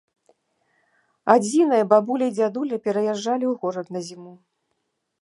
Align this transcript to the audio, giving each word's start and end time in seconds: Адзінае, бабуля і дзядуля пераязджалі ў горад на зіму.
Адзінае, 1.35 1.83
бабуля 1.93 2.25
і 2.31 2.35
дзядуля 2.39 2.77
пераязджалі 2.89 3.45
ў 3.53 3.55
горад 3.67 3.87
на 3.97 4.07
зіму. 4.09 4.33